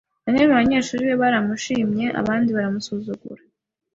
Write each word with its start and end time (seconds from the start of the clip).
Bamwe 0.25 0.43
mu 0.49 0.55
banyeshuri 0.59 1.01
be 1.09 1.15
baramushimye, 1.21 2.05
abandi 2.21 2.49
baramusuzugura. 2.55 3.41